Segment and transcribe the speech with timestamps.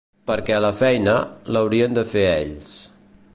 [0.29, 1.13] Perquè la feina,
[1.57, 2.73] l’haurien de fer ells.